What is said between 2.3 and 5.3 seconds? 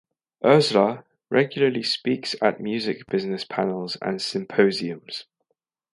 at music business panels and symposiums.